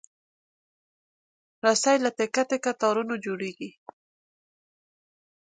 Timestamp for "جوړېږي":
3.25-3.71